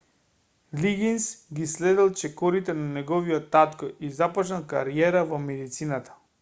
лигинс 0.83 1.25
ги 1.59 1.67
следел 1.73 2.09
чекорите 2.21 2.75
на 2.79 2.87
неговиот 2.97 3.47
татко 3.57 3.93
и 4.09 4.13
започнал 4.21 4.67
кариера 4.75 5.25
во 5.33 5.45
медицината 5.49 6.21